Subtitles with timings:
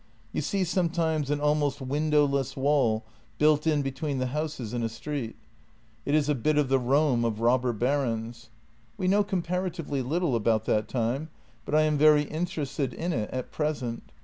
[0.33, 4.81] You see sometimes an almost windowless wall JENNY 81 built in between the houses in
[4.81, 5.35] a street.
[6.07, 8.49] It is a bit of the Rome of the robber barons.
[8.97, 11.29] We know comparatively little about that time,
[11.65, 14.11] but I am very interested in it at present.